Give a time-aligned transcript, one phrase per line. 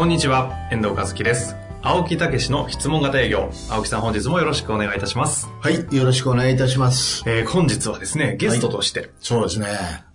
[0.00, 1.56] こんにちは、遠藤和樹です。
[1.82, 3.50] 青木武の質問型営業。
[3.68, 5.46] 青木さん本日もよろしくお願いいたします。
[5.60, 7.22] はい、よろしくお願いいたします。
[7.26, 9.66] えー本日はですね、ゲストとして、そうですね。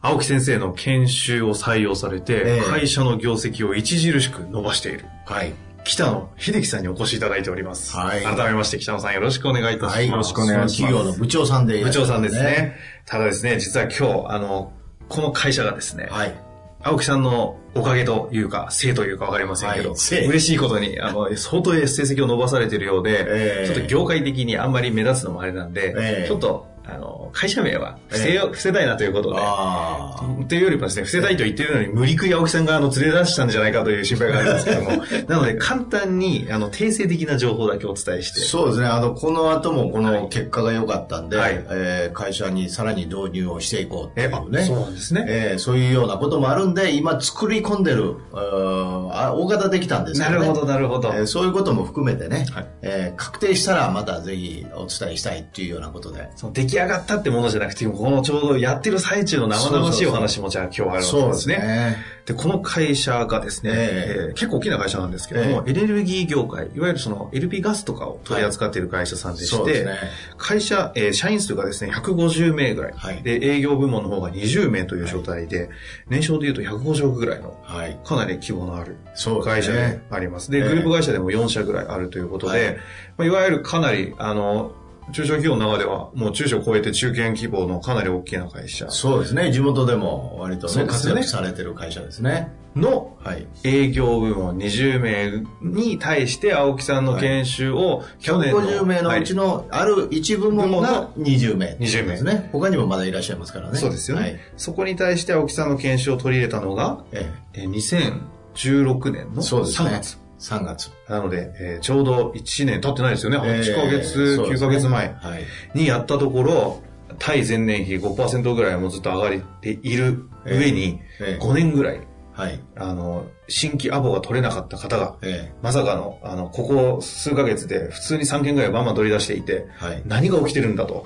[0.02, 5.54] 青木先生の研修を採用されて、ええ会社の業績を著しく伸ばしている、はい。
[5.84, 7.96] 北野秀樹さんにお越しいただいております。
[7.96, 9.96] はい改めまして北野さんよろしくお願いいたします。
[9.98, 10.94] はい、よろしくお願いします。
[10.94, 12.76] 企業の部長さんでいら部長さんですね。。
[13.06, 14.74] ただですね、実は今日、あの、
[15.10, 16.45] この会社がですね、はい。
[16.88, 18.94] 青木さんのおかげというか、せい。
[18.94, 20.26] というかわかりませんけど、はい。
[20.28, 23.66] 嬉しいことに、あの、相当成績を伸ばされているようで、ええ。
[23.66, 26.28] ちょっと業界的にあんまり目立つのもあれなんで、ええ。
[26.28, 30.46] ちょっと、あの、会社名は伏せよ、伏せたいなということで、ああ。
[30.48, 34.90] というよりもですね、伏せたいと言ってるのに、無理くり青木さんがあの連れ出したんじゃないかという心配があるんですけども、
[35.28, 38.88] なので簡単に、あの、定性的な情報だけお伝えして、そうですね。
[38.88, 44.64] あの、この後もこの結果が良かったんで、はいえー会社にさらに導入をしていこうっていうね。
[44.64, 45.26] そうですね。
[45.28, 50.40] えーそういうようなこともあるんで、今作り込んでる、あ大型できたんですけどね。
[50.40, 51.10] なるほど、なるほど。
[51.14, 56.30] えーそういうことも含めてね、はいえー確定したらまたぜひお伝えしたいっていうようなことで。
[56.36, 61.58] その出来上がったってものじゃなくて、このちょうどやってる最中の生々しいお話もじゃあ今日はあるわけですね。
[61.58, 61.98] ね。
[62.26, 69.96] で、この会社がですね、ええー結構大きな会社なんですけども、エネルギー業界、いわゆるその LP ガスとかを取り扱っている会社さんでして、そうですね。
[70.38, 75.70] 会社、えー社員数がですね、150名ぐらい、はいで、営業部門の方が20名という状態で、
[76.10, 77.98] 年商で言うと150億ぐらいの、はい。
[78.04, 78.98] かなり規模のある
[79.44, 80.02] 会社でね。
[80.10, 80.52] あります。
[80.52, 82.76] で、ええグループ会社でも4社ぐらいあるということで、はいい
[83.18, 84.74] まあ、いわゆるかなり、あの、
[85.12, 89.52] 中小企業の中では、もう中小を超えて中堅規模のかなり大きな会社そうですね。
[89.52, 92.52] 地元でも割とね、ね活躍されてる会社ですね。
[92.76, 93.48] のはい。
[93.64, 101.78] 営業部門20名に対して青木さんの研修を去年の、150名のうちはいのある一部門が20名。
[101.80, 102.50] 20名ですね。
[102.52, 103.78] 他にもまだいらっしゃいますからね。
[103.78, 104.40] そうですよね、はい。
[104.58, 108.22] そこに対して青木さんの研修を取り入れたのが、ええー
[108.56, 110.25] 2016年のえ、そうです3ね月。。
[110.40, 110.92] 3月。
[111.10, 113.38] なので、えーちょうど1年経ってないですよね。
[113.38, 115.44] 8ヶええ月、9そうですねヶ月前はい。
[115.74, 116.82] にやったところ、
[117.20, 122.02] 対前年比5%ぐらいもずっと上がっている上に、ええ5年ぐらい、
[122.34, 122.60] はい。
[122.76, 130.02] あの、新規アポが取れなかった方が、えまさかの、あの、ここ数ヶ月で普通に3件ぐらいバンバン取り出していて、えはい。
[130.06, 131.04] 何が起きてるんだとは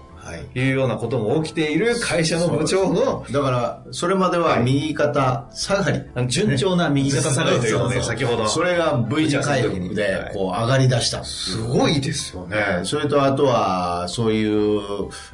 [0.56, 0.60] い。
[0.60, 6.02] いうようなことも起きている会社の部長の、だから、それまでは右肩下がり。
[6.16, 8.48] あの順調な右肩下がりというのをね、先ほど。
[8.48, 11.24] それが V 字回復はいで、こう上がり出した。
[11.24, 12.58] すごいですよね。
[12.84, 14.82] それとあとは、そういう、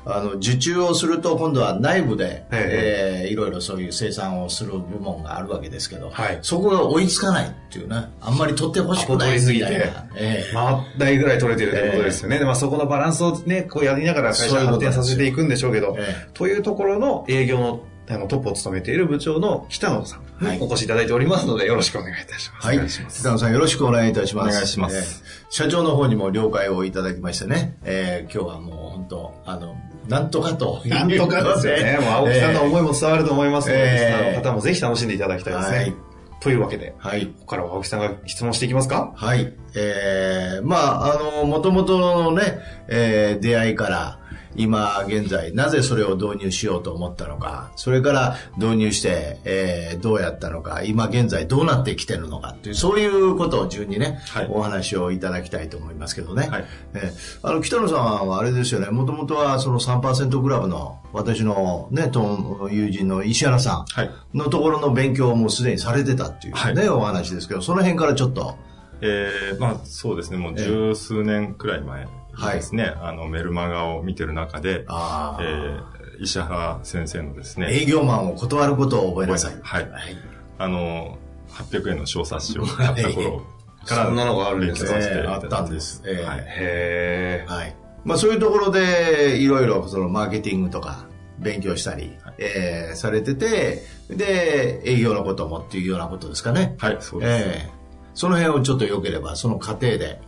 [0.06, 10.08] あの、受注をすると、今度は内部で、ええーいろいろそういう生産をする部門があるわけですけど、はいそこが追いつかないっていうね、あんまり取ってほしくないみたいな。
[10.16, 12.40] ええ回ったいぐらい取れてるということですよね。
[12.40, 22.68] でまあそこのバランスをね、こうやりながら会社を発展させていくんでしょうけど、えというところの営業のあのトップを務めている部長の北野さんはいにお越しいただいておりますので、よろしくお願いいたします。
[22.68, 22.76] はい。
[22.76, 23.22] お願いします。
[23.22, 24.50] 北野さんよろしくお願いいたします。
[24.50, 29.76] お願いしますええ社長の方にも了解をいただきましてね、えー今日はもう本当、あの、
[30.08, 31.98] なんとかとなんとかですよね。
[32.00, 35.78] もう青木さんの思いも伝わると思いますので、ええリスナーの方もぜひ楽しんでいただきたいですね。
[35.78, 35.94] はい
[36.42, 37.26] というわけで、はい。
[37.26, 39.14] ここからは青木さんが質問していきますか？
[39.16, 39.52] はい。
[39.74, 44.20] えー、まあ、あの、もともとのね、えー出会いから、
[44.56, 54.48] 今現在、なぜそれを導入しようと思ったのか、それから導入して、えーどうやったのか、今現在どうなってきてるのかっていう、そういうことを順にね、はい。
[54.50, 56.48] お話をいただきたいと思いますけどね。
[56.50, 56.66] はい。
[56.94, 64.12] えーあの、北野さんはあれですよね、もともとはその3%クラブの、私のね、と友人の石原さんはい。
[64.34, 66.90] のところの勉強をもうすでにされてたっていうね、はい。
[66.90, 68.58] お話ですけど、その辺からちょっと、
[69.02, 72.08] えー、まあそうですね、もう十数年くらい前
[72.54, 79.56] ですね、あのメルマガを見てる中で、あえーー、石原先生のですね、営業マンを断ることを覚えなさい。
[79.62, 80.18] はいはい。
[80.58, 81.18] あの、
[81.50, 83.44] 800円の小冊子を 買った頃
[83.86, 86.44] から、そんなのがあるんですねあったんですえーはい。
[86.46, 87.76] へはい。
[88.04, 91.06] まあそういうところで、いろいろそのマーケティングとか
[91.40, 96.76] 勉強したり、えーされてて、で、営業のこともっていうようなことですかね。
[96.80, 97.44] はい、そうです。
[97.48, 97.76] えー
[98.16, 100.22] その辺をちょっと良ければ、その過程で。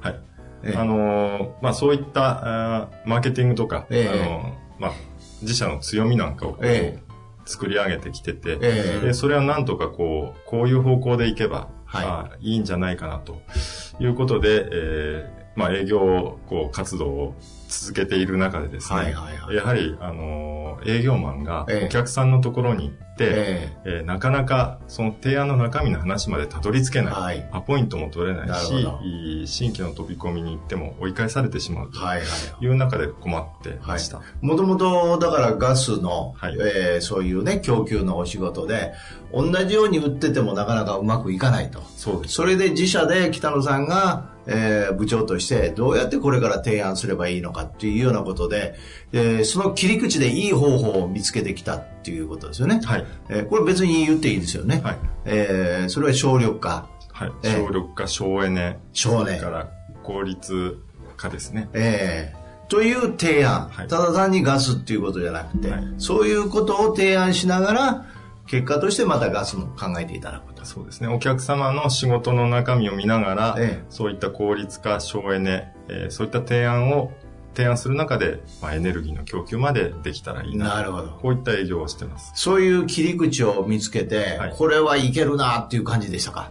[0.00, 0.20] はい。
[0.64, 0.76] ええ。
[0.76, 4.08] あの、まあそういった、あーマーケティングとか、ええ。
[4.08, 4.92] あの、まあ
[5.42, 6.58] 自社の強みなんかを
[7.44, 9.06] 作り上げてきてて、ええ。
[9.06, 12.06] でそれはなんとかこう、こういう方向でいけば、はい。
[12.06, 13.40] あいいんじゃないかなと
[14.00, 17.34] いうことで、えーまあ営業こう活動を
[17.68, 27.14] 続けている中でですね、はいはいはいやはり、あのー営業マンがええお客さんのところに行って、ええーなかなかその提案の中身の話までたどり着けない。
[27.14, 31.98] はいアポイントも取れないし新規の飛び込みに行っても追い返されてしまうと。
[32.60, 34.20] いう中で困ってました。
[34.40, 38.92] もともと、だからガスの、はいえーそういうね、供給のお仕事で、
[39.32, 41.82] 同じように売っててもなかなかうまくいかないと。
[41.96, 42.34] そうです。
[42.34, 48.74] それで自社で北野さんが、えー部長としてどうやってこれから提案すればいいのかっていうようなことで、
[49.12, 52.80] えーその切り口でいい方法を見つけてきたっていうことですよね。
[52.84, 53.06] はい。
[53.28, 54.80] えーこれ別に言っていいですよね。
[54.84, 54.98] はい。
[55.24, 56.88] えーそれは省力化。
[57.12, 57.32] はい。
[57.44, 58.78] ええ省力化、省エネ。
[58.92, 59.68] 省エネから
[60.02, 60.76] 効率
[61.16, 61.68] 化ですね。
[61.72, 68.06] えーという提案、はいただ単にガスっていうことじゃなくて、はいそういうことを提案しながら、
[68.46, 70.64] 結果としてまたガスも考えていただくと。
[70.64, 71.08] そうですね。
[71.08, 77.12] お客様の仕事の中身を見ながら、ええそういった効率化、省エネ、えーそういった提案を
[77.54, 80.74] 提案する中で、まあ、エネルギーの供給までできたらいいな。
[80.74, 82.32] なるほどこういった営業をしてます。
[82.34, 86.50] そういう切り口を見つけて、はいこれはいけるなっていう感じでしたか？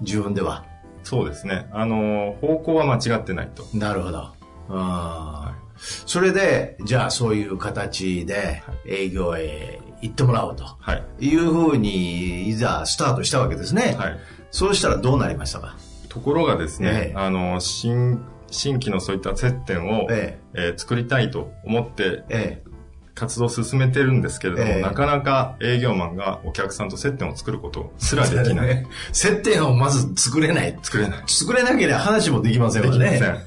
[0.00, 0.64] 自分では。
[1.04, 1.68] そうですね。
[1.72, 3.64] あのー方向は間違ってないと。
[3.72, 4.32] なるほど。
[4.68, 5.61] あー
[6.06, 10.64] それで、じゃあそういう形で営業へ行ってもらおうと。
[10.64, 11.26] はい。
[11.26, 13.96] いうふうに、いざスタートしたわけですね。
[13.98, 14.18] はい。
[14.50, 15.76] そうしたらどうなりましたか？
[16.08, 18.20] ところがですね、ええあの、新、
[18.50, 22.71] 新規のそういった接点を、ええー作りたいと思ってええ
[23.14, 28.66] 活動を進めてるんですけれども、ええなかなか営業マンがお客さんと接点を作ることすらできない。
[28.66, 30.78] ね 接点をまず作れない。
[30.82, 31.22] 作れない。
[31.26, 33.04] 作れなければ話もできませんできま。
[33.10, 33.38] せん。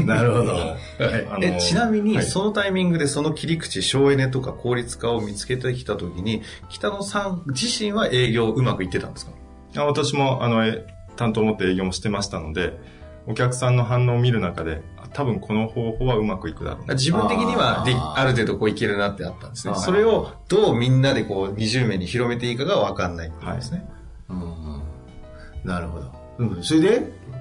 [0.06, 0.52] なるほど。
[1.30, 9.32] あのえちなみに、はいそのタイミングでその切り口、省エネとか効率化を見つけてきたときに、北野さん自身は営業うまくいってたんですか？
[9.76, 10.84] あ私も、あの、え
[11.16, 12.78] 担当を持って営業もしてましたので、
[13.26, 16.94] お客さんの反応を見る中で、あ多分この方法はうまくいくだろうな。
[16.94, 19.74] 自分的にはである程度こういけるなってあったんですね。
[19.76, 23.88] それをどうみんなでこう20名に広めていいかがわかんないってことですね。
[24.28, 24.82] うん
[25.64, 26.12] なるほど。
[26.38, 27.00] うん、それで？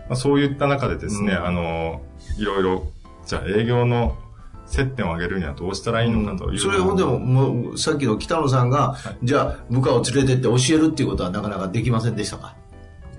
[0.09, 1.45] まあ、そういった中でですね、うん。
[1.45, 2.01] あの、
[2.37, 2.87] いろいろ、
[3.25, 4.17] じゃあ営業の
[4.65, 6.59] 接点を上げるにはどうしたらいいのかという。
[6.59, 12.55] それほんでも、もう、さっきの北野さんが、じゃあ、部下を連れてって教えるっていうことはなかなかできませんでしたか？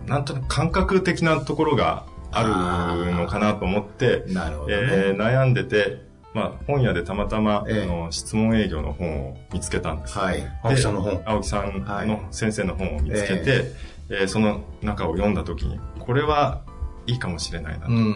[0.07, 4.77] なんとなく感覚的なところがあるのかなと思って、なるほどね。
[4.81, 10.19] えー悩んでて、まあ、本屋でたまたま、ええあの質問営業の本を見つけたんです。
[10.19, 10.43] はい。
[10.63, 11.23] 青木さんの本。
[11.25, 13.65] 青木さんはいの先生の本を見つけて、
[14.11, 16.63] えーその中を読んだ時に、これは
[17.07, 18.15] いいかもしれないなと,、うん。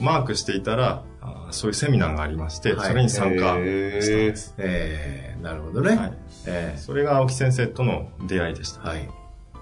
[0.00, 1.02] マークしていたら、
[1.50, 4.54] そういうセミナーがありまして、はいそれに参加したんです。
[4.58, 5.96] えー、なるほどね。
[5.96, 6.12] はい
[6.46, 8.80] えそれが青木先生との出会いでした。
[8.82, 9.08] ーはい。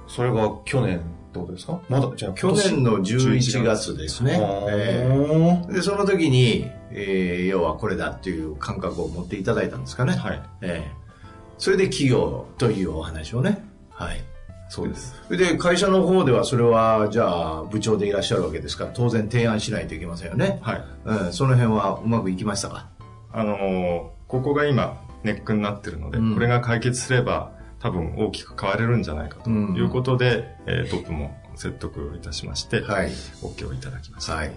[0.06, 1.00] それが去年
[1.34, 1.80] ってことですか？
[1.88, 4.38] まだ、じゃあ去年の11月ですね。
[4.70, 10.12] えーで、その時に、えー要はこれだっていう感覚を持っていただいたんですかね。
[10.12, 10.42] はい。
[10.62, 11.04] えー
[11.56, 13.64] それで企業というお話をね。
[13.90, 14.24] はい。
[14.68, 15.14] そうです。
[15.30, 20.58] で会社の方ではそれはじゃあ部長でいらっしゃるわけですから当然提案しないといけませんよね。
[20.62, 20.84] はい。
[21.04, 22.88] うん、その辺はうまくいきましたか？
[23.32, 27.52] あのーここが今ネックになってるので、うんこれが解決すれば
[27.84, 33.10] 多分大きく変われるんじゃないかとうんいうことで、えートップも説得いたしまして、はい。
[33.42, 34.34] OK をいただきました。
[34.36, 34.52] はい。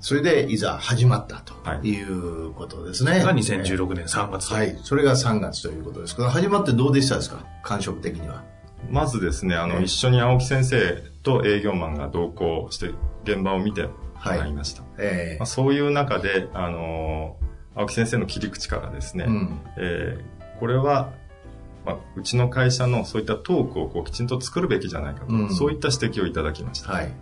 [0.00, 3.18] それでいざ始まったとはいいうことですね。
[3.24, 4.52] が2016年3月。
[4.54, 4.78] はい。
[4.84, 7.44] それが3月ということですけど、始まってどうでしたですか？
[7.64, 8.44] 感触的には。
[8.90, 12.92] まずですね、あの、ええ一緒に青木先生と営業マンが同行して
[13.24, 13.90] 現場を見ても
[14.24, 14.84] らいました。
[14.98, 17.48] えまあ、そういう中で、あのー
[17.80, 19.60] 青木先生の切り口からですね、えうん。
[19.78, 21.12] えーこれは、
[21.88, 26.92] まあ、うちの会社のそういったトークをこうきちんと作るべきじゃないかと、うんそういった指摘をいただきました。
[26.92, 27.12] はい。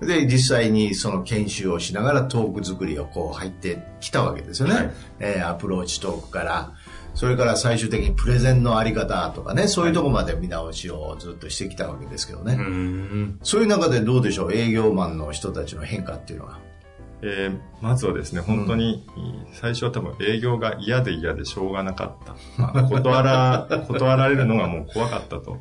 [0.00, 0.06] うん。
[0.06, 4.74] で、実際にその研修をしながらトーク作りをこう入ってきたわけですよね。
[4.74, 4.90] はい
[5.20, 6.72] えーアプローチトークから、
[7.14, 12.54] それから最終的にプレゼンのあり方とかね、そういうところまで見直しをずっとしてきたわけですけどね。
[12.54, 13.38] うん。
[13.42, 16.58] そういう中でどうでしょう営業マンの人たちの変化っていうのは。
[17.22, 19.06] えーまずはですね、本当に、
[19.54, 22.34] 最初は多分営業が嫌で嫌でしょうがなかった。
[22.60, 25.56] まあ、断ら、 断られるのがもう怖かったと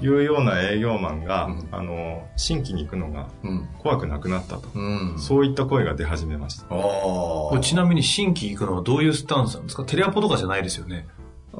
[0.00, 3.68] いうような営業マンが、うんあの、新規に行くのがうん。
[3.78, 4.68] 怖くなくなったと。
[4.74, 5.14] うん。
[5.18, 6.74] そういった声が出始めました。
[6.74, 9.84] おこれちなみに新規行くのはどういうスタンスなんですか？
[9.84, 11.06] テレアポとかじゃないですよね。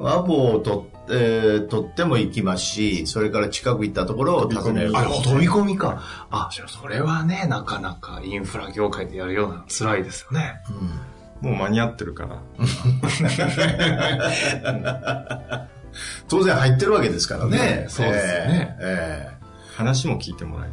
[0.09, 4.95] アポを取って、えー取っても行きますし、それから近く行ったところを訪ねる。
[4.95, 6.01] あ、飛び込みか。
[6.29, 10.61] あ、じゃあそれはね、なかなかインフラ業界でやるような辛いですよね。
[11.41, 12.37] もう間に合ってるから。
[16.29, 17.57] 当然入ってるわけですからね。
[17.57, 19.41] ねそうですよねええ
[19.75, 20.71] 話も聞いてもらえ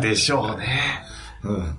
[0.00, 0.02] る。
[0.02, 0.80] でしょうね。
[1.44, 1.76] えうん。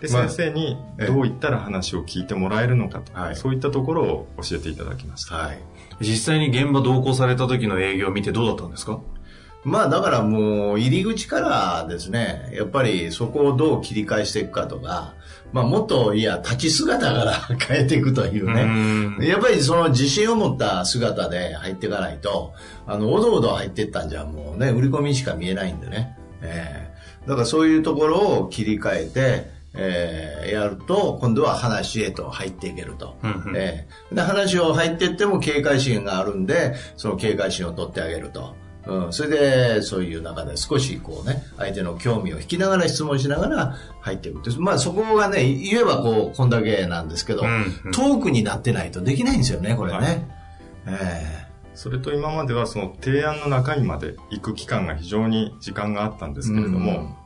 [0.00, 5.34] で、まあ先生にええどういったら話を聞いてもらえるのかと、はいそういったところを教えていただきました。
[5.36, 5.58] はい。
[6.00, 9.00] 実際に現場同行された時の営業を見てどうだったんですか？
[9.62, 15.12] まあだからもう入り口からですね、やっぱりそこをどう切り返していくかとか、
[15.52, 17.32] まあもっといや立ち姿から
[17.68, 18.62] 変えていくというね。
[18.62, 22.54] うんやっぱりその自信を持った姿で入っていかないと、
[22.86, 26.16] あの、おどおど入っていったんじゃもうね、売り込みしか見えないんでね。
[26.40, 26.90] ええ
[27.28, 33.16] だからそういうところを切り替えて、ええやると、今度は話へと入っていけると。
[33.22, 38.56] うんうんええで、話を入っていっても警戒心があるんで、その警戒心を取ってあげると。
[38.86, 39.28] うん、それ
[39.76, 44.50] で、そういう中で少しこうね、相手の興味を引きながら質問しながら入っていくって。
[44.58, 49.98] まあそこがね、言えばこう、こんだけなんですけど、うんうんトークになってないとできないんですよね、これね。
[49.98, 50.26] はい
[50.86, 51.50] え
[51.80, 57.16] それと今まではその提案の中身まで行く期間が非常に時間があったんですけれども、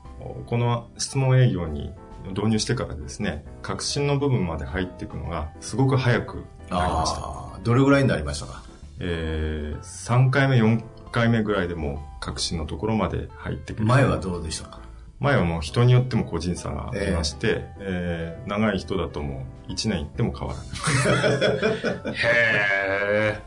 [0.47, 1.93] この質問営業に
[2.31, 7.61] 導入してからですね、革新の部分まで入っていくのがすごく早くえなりました。
[7.63, 8.63] どれぐらいになりましたか？
[9.01, 13.87] えー、3回目、4回目ぐらいでもう革新のところまで入ってくる。
[13.87, 14.81] 前はどうでしたか？
[15.21, 22.15] 前はもう人によっても個人差がありまして、えー長い人だともう1年行っても変わらない。
[22.15, 23.41] へ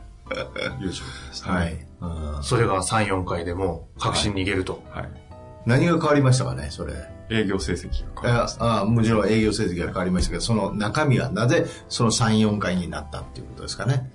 [0.79, 1.87] 優勝でした、はいね。。
[2.01, 4.81] うんーそれが3、4回でもう確信にいけると。
[4.89, 5.09] はい。
[5.65, 6.93] 何が変わりましたかね、それ。
[7.29, 8.63] 営業成績が変わりました。
[8.65, 14.09] ああもちろん営業成績が変わりましたけど、その中身はなぜその3、4回になったっていうことですかね。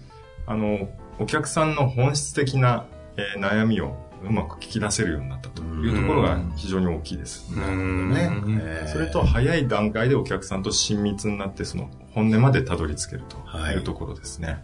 [0.46, 0.88] あの、
[1.18, 7.52] お客さんの本質的な、えー悩みをうまく聞き出せるようになったというところが非常に大きいです。
[7.52, 8.30] うんね。
[8.60, 14.62] ええそれと早い段階でお客さんと親密になってその本音までたどり着けるとはいいうところですね。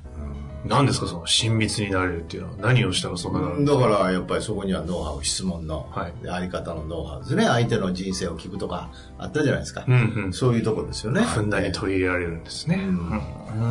[0.66, 7.44] 何ですかその親密になれるっていうのは何をしたらそんななるだからやっぱりそこにはノウハウ、質問のはいあり方のノウハウですね。
[7.44, 9.84] 相手の人生を聞くとかあったじゃないですか。
[9.86, 10.32] うんうん。
[10.32, 11.22] そういうとこですよね。
[11.22, 12.80] ふんだんに取り入れられるんですね。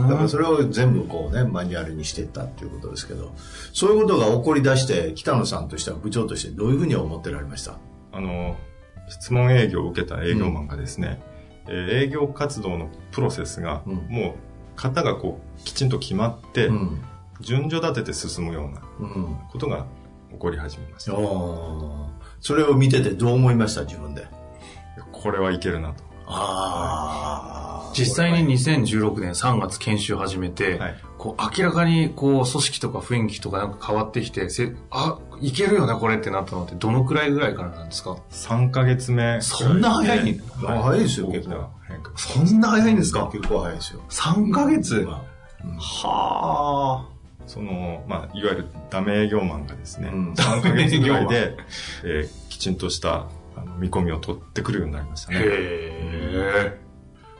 [0.09, 3.33] だからそれを全部こうね、マニュアルにしていったっていうことですけど、
[3.73, 7.77] そういうことが起こり出して、北野さんとしては部長としてどういうふうに思ってられました？
[8.13, 8.55] あの、
[9.09, 11.21] 質問営業を受けた営業マンがですね、
[11.67, 14.46] えー営業活動のプロセスが、うんもう
[14.77, 17.01] 型がこうきちんと決まって、うん。
[17.41, 19.37] 順序立てて進むようなうん。
[19.51, 19.85] ことが
[20.31, 21.15] 起こり始めました。
[21.15, 22.07] おー
[22.39, 24.27] それを見ててどう思いました自分で？
[25.11, 26.03] これはいけるなと。
[26.27, 27.93] ああ。
[27.93, 39.41] 実際に2016年3月研修始めて、はいこう明らかにこう組織とか雰囲気とかなんか変わってきて、せあ、いけるよねこれってなったのってどのくらいぐらいからなんですか？3ヶ月目くらいで。
[39.41, 42.17] そんな早いんあ早いですよ結構な変化。
[42.17, 43.29] そんな早いんですか？
[43.31, 44.01] 結構早いですよ。
[44.09, 45.01] ?3 ヶ月？
[45.01, 45.23] ま
[45.79, 47.17] はあ。
[47.47, 51.55] その、まあ、いわゆるダメ営業マンがですね、うん3ヶ月ぐらいで、
[52.03, 55.37] えーきちんとしたあの見込みを取ってくるようになりましたね。
[55.39, 56.79] へえ。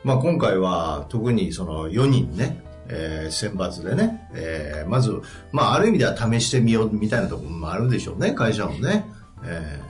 [0.03, 5.21] まあ今回は特にその4人ね、えー選抜でね、えーまず、
[5.51, 9.05] まあある意味では試してみようみたいなところもあるでしょうね、会社もね。
[9.43, 9.87] えー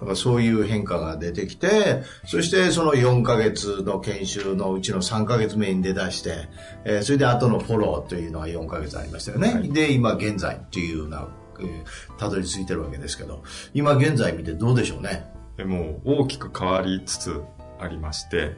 [0.00, 6.48] だからそういう変化が出てきて、そしてその4ヶ月の研修のうちの3ヶ月目に出だして、
[6.84, 9.68] えーそれで後のフォローというのが4ヶ月ありましたよね。
[9.72, 11.28] で、今現在っていうような、
[11.60, 11.84] えー
[12.18, 13.42] たどり着いてるわけですけど、
[13.74, 15.24] 今現在見てどうでしょうね？
[15.56, 17.42] でもう大きく変わりつつ
[17.80, 18.54] ありまして。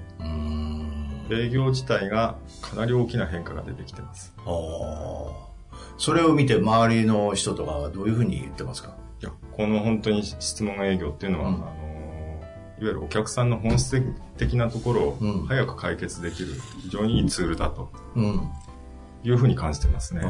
[1.33, 4.35] 営業自体がかなり大きな変化が出てきてます。
[5.97, 8.97] それを見て周りの人とかはどういうふうに言ってますか？
[9.21, 11.73] いや、この本当に質問営業っていうのは、うんあの、いわ
[12.81, 14.03] ゆるお客さんの本質
[14.39, 18.51] 的なところうんを早く解決できる非常にいいツールだとうん。
[19.23, 20.23] いうふうに感じてますね。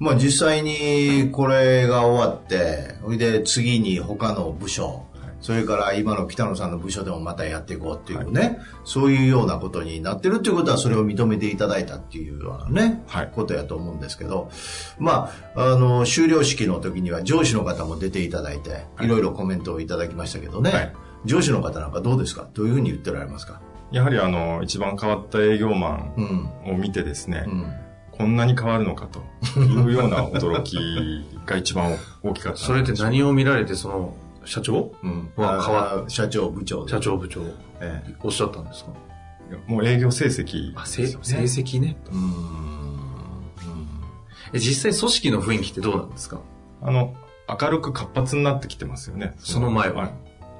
[0.00, 5.06] まあ実際にこれが終わって、それで次に他の部署、
[5.40, 13.30] それから今の北野さんの部署でもまたやっていこうっていうね、そういうようなことになってるっていうことはそれを認めていただいたっていうようなね、はい。
[13.32, 14.50] ことやと思うんですけど、
[14.98, 19.06] まあ、あの、終了式の時には上司の方も出ていただいて、い。
[19.06, 20.92] ろいろコメントをいただきましたけどね、はい。
[21.24, 22.48] 上司の方なんかどうですか？
[22.54, 23.60] どういうふうに言ってられますか？
[23.92, 26.24] やはりあの、一番変わった営業マうん。
[26.66, 27.72] ンを見てですね、うん。
[28.10, 30.76] こんなに変わるのかというような驚き
[31.46, 32.58] が一番大きかった。
[32.58, 34.14] それって何を見られて、その、
[34.48, 34.92] 社長？
[35.02, 35.30] うん。
[35.36, 37.42] は変わあ社長、部長で社長部長、
[37.80, 38.90] ええおっしゃったんですか？
[39.66, 40.74] もう営業成績ね。
[40.84, 41.02] 成
[41.62, 41.96] 績ね。
[42.06, 42.58] うーん。
[44.52, 46.40] え実際組織の雰囲気ってどうなんですか？
[46.82, 47.14] あの、
[47.60, 49.34] 明るく活発になってきてますよね。
[49.38, 50.10] その前は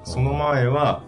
[0.04, 1.02] その前は、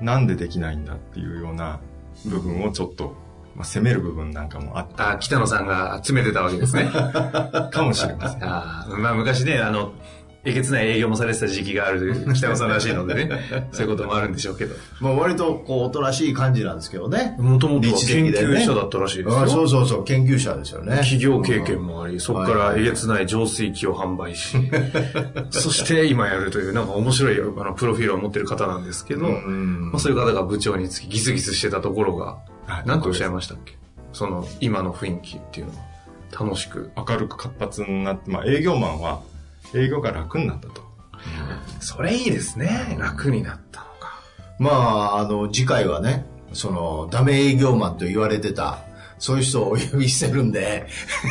[0.00, 1.78] なんでできないんだっていうような
[2.26, 3.14] 部分をちょっと
[3.54, 6.88] まあ、攻める部分なんかもあっあ、北野さんが詰めてたわけですね。
[6.92, 8.44] た かもしれません。
[8.44, 9.92] あーまあ昔ね、あの、
[10.42, 14.74] えげつない営業もされてた時期がある 北野さんらしいのでね、そういうこともあるんでしょうけど。
[15.00, 17.36] まあ割とこう、おとなしい感じなんですけどね。
[17.38, 17.94] もともと研
[18.30, 19.62] 究者だったらしいですあそよ。
[19.64, 20.96] うそうそう、研究者ですよね。
[20.96, 24.56] 企業経験もあり、そこからはいえげつない浄水器を販売し、
[25.50, 32.24] そして今やるという、なんか面白いあのプロフィールを持ってる方なんですけど、うんまあ、そういう方が部長につきギスギスしてたところが、
[32.66, 33.76] はい何とおっしゃいましたっけ？
[34.12, 35.78] その今の雰囲気っていうのは
[36.46, 36.90] 楽しく。
[36.96, 39.20] 明るく活発になって、まあ、営業マンは
[39.74, 40.82] 営業が楽になったと。
[41.80, 42.96] それいいですね。
[42.98, 44.20] 楽になったのか。
[44.58, 48.78] まあ、あの、次回はね、その、ダメ営業マンと言われてた、
[49.20, 50.86] そういう人をお呼びしてるんで、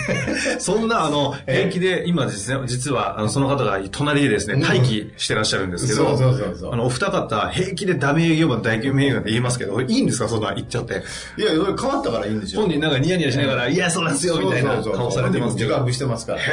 [0.60, 10.29] そんな、あの、平気で、今ですね、実は、あの、その方が隣でですね、待機してらっしゃるんですけど、そうそうそうあの、お二方、平気でダメ営業マン、大営業マンって言いますけど、いいんですか？
[10.29, 11.01] そんな言っちゃって。
[11.38, 12.62] いや、それ変わったからいいんですよ。
[12.62, 15.69] 本人なんかニヤニヤしながら、いや、そうなんですよ、みたいなそうそうそう顔されてますけど。
[15.69, 16.39] 自覚してますから。
[16.39, 16.43] へ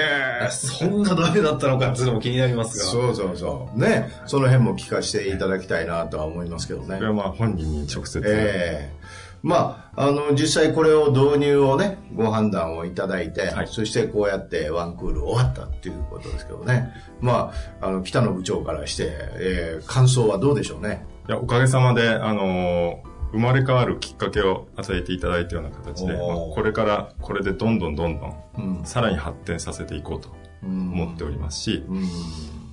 [0.47, 2.85] え、そんなダメだったのかっていうのも気になりますが。
[2.87, 3.78] そうそうそう。
[3.81, 7.07] ね、その辺も聞かせていただきたいなとは思いますけどねこれ。
[7.09, 9.06] はまあ本人に直接、ええ
[9.47, 16.93] まあ、あの、実際これを導入をね、ご判断をいただいて、はいそしてこうやってワンクール終わったっていうことですけどね。
[17.21, 21.07] まあ、あの、北野部長からして、えー感想はどうでしょうね？
[21.29, 30.29] いや、おかげさまで、あのー生まれ変わるきっかけを与えていただいたような形で、まあこれからこれでどんどんどんどん、うんさらに発展させていこうと
[30.62, 32.03] 思っておりますし、うん。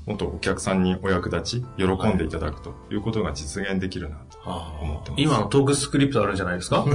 [0.05, 5.21] もっとお客さんにお役立ち、喜んでいただくということが実現できるなとは思ってます。
[5.23, 6.83] 今のトークスクリプトあるんじゃないですか？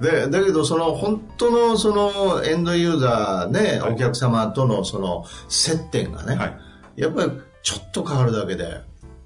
[0.00, 6.56] で、だけどその本当のそのエンドユーザーね、はいお客様とのその接点がね、はい。
[6.96, 8.80] やっぱりちょっと変わるだけで、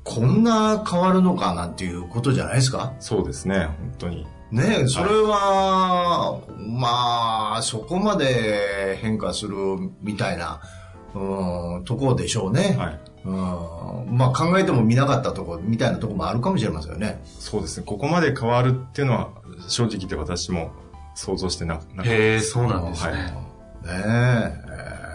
[0.04, 2.92] こんな変わるのかなんていうことじゃないですか？
[2.98, 4.26] そうですね、本当に。
[4.52, 9.56] ねえそれは、まあ、そこまで変化する
[10.02, 10.60] みたいな、
[11.16, 12.76] うん、ところでしょうね。
[12.78, 13.00] はい。
[13.24, 17.20] うん、まあ考えても見なかったところみたいなところもあるかもしれませんよね。
[17.24, 19.30] そうですね、ここまで変わるっていうのは、
[19.66, 20.70] 正直言って私も
[21.14, 23.12] 想像してななかったへえ、そうなんですね。
[23.12, 24.66] はいねえ。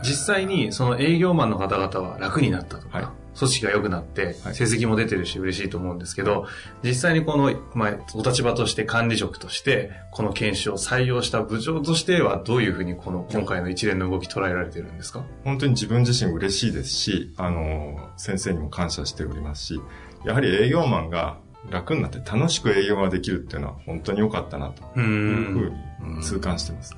[0.03, 3.07] 実際にその営業マンの方々は楽になったとか、はい
[3.41, 6.45] 組織が良くなってはい成績も出てるし嬉しいと思うんですけど、
[6.83, 15.23] 実際にこの、まあ、お立場として管理職としてこの研修を採用した部長としてはどういうふうにこの今回の一連の動き捉えられてるんですか？
[15.43, 19.81] 本当に自分自身嬉しいですし、あの、先生にも感謝しておりますし、
[20.25, 21.37] やはり営業マンが
[21.69, 25.05] 楽になって楽しく営業ができるっていうのは本当に良かったなとういう
[25.51, 25.73] ふん。
[26.13, 26.95] うに痛感してます。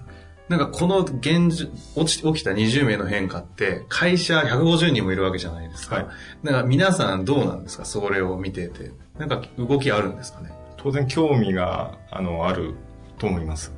[0.49, 5.95] なんかこの現実、落ち、起きた20名の変化って、会社150人もいるわけじゃないですか。
[5.95, 6.07] はい
[6.43, 7.85] なんか皆さんどうなんですか？
[7.85, 8.91] それを見てて。
[9.17, 10.51] なんか動きあるんですかね？
[10.77, 12.75] 当然興味が、あの、ある
[13.17, 13.71] と思います。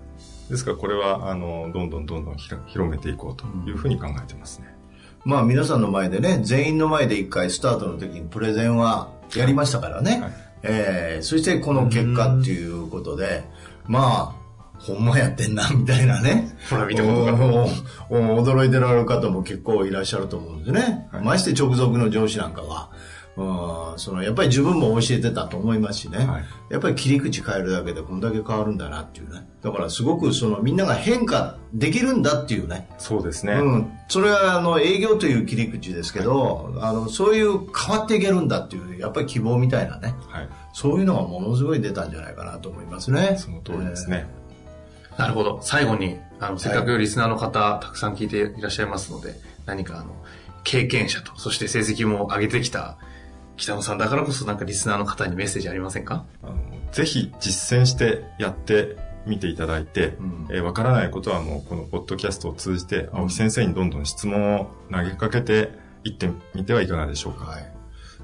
[0.49, 4.75] ですからこれは、あの、どんどんどんどん広めていこうというふうに考えてますね。
[5.23, 10.19] まあ皆さんの前でね、全員の前で一回スタートの時にプレゼンはやりましたからね。
[10.21, 10.31] はい
[10.67, 13.43] えーそしてこの結果っていうことで、
[13.87, 14.44] まあ、
[14.85, 16.55] ほんまやってんな、みたいなね。
[16.69, 17.33] ほら見たことが
[18.09, 21.07] おお驚いてられる方も結構いらっしゃると思うんですね。
[21.11, 22.89] はいまして直属の上司なんかは。
[23.37, 33.53] うんそのやっぱり自分も教えてたと思いますしね、はいやっぱり切り口変えるだけでこんだけ変わるんだなっていうねだからすごくそのみんなが変化できるんだっていうねそうですね。
[33.53, 40.49] うん、それはあの営業という切り口ですけど、あのそういう変わっていけるんだっていうやっぱり希望みたいなねはい。
[40.73, 44.27] そういうのがものすごい出たんじゃないかなと思いますねその通りですね。
[45.17, 45.59] なるほど。
[45.61, 50.15] 最後に、あの、せっかくリスナーの方、たくさん聞いていらっしゃいますので、何かあの、
[50.63, 52.97] 経験者と、そして成績も上げてきた
[53.55, 56.25] 北野さんだからこそなんかリスナーの方にメッセージありませんか？
[56.43, 56.55] あの
[56.91, 60.47] ぜひ実践してやってみていただいて、ん。
[60.49, 65.69] えーわからないことはもうこのポッドキャストを通じて、青木先生にどんどん質問を投げかけて
[66.03, 67.45] いってみてはいかがでしょうか。
[67.45, 67.71] はい、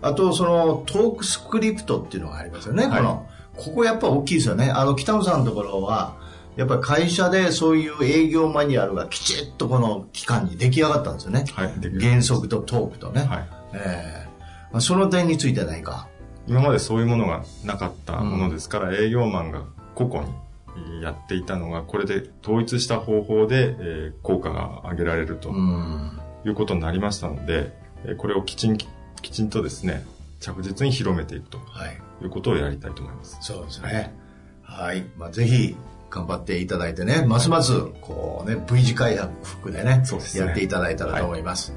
[0.02, 2.98] あとそのトークスクリプトっていうのがありますよね、はい。
[2.98, 4.72] このここやっぱ大きいですよね。
[4.72, 6.18] あの北野さんのところは
[6.62, 13.50] やっぱり会社でそういう営業マニュアルがきちっとこの期間に出来上がったんですよね、はい原則とトークとね、はい。
[13.74, 14.30] ええ
[14.72, 16.08] まあその点について何か？
[16.48, 19.64] 今までそういうものがなかったものですから、営業マンが
[19.96, 20.28] 個々
[20.76, 27.74] にやっていたのが、これで統一した方法で、えー効果が上げられるとうんいうことになりましたので、
[28.06, 28.88] えーこれをきちん、き
[29.32, 30.06] ちんとですね、
[30.40, 33.40] 着実に広めていくとはいいうことをやりたいと思います。
[33.42, 34.14] そうですね。
[34.62, 35.04] はい。
[35.18, 35.76] まあ、ぜひ、
[36.12, 37.72] 頑張っていただいてね、ますます、
[38.02, 41.74] こうね、V 字回復でね、そうですねやっていただいたらと思います。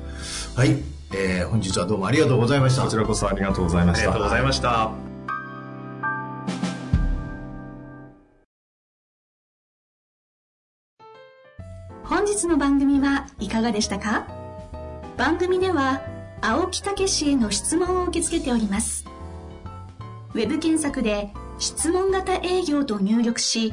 [0.57, 0.83] はい、はい、
[1.15, 2.83] えー、本日はどうもありがとうございました。
[2.83, 4.11] こちらこそありがとうございました。
[4.11, 4.91] ありがとうございました。
[12.03, 14.27] 本日の番組はいかがでしたか？
[15.17, 16.03] 番組では、
[16.43, 19.05] 青木武氏への質問を受け付けております。
[20.35, 23.73] ウェブ検索で、質問型営業と入力し、